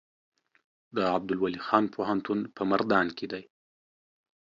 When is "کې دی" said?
3.17-3.43